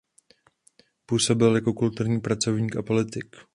[1.05, 3.35] Působil jako kulturní pracovník a politik.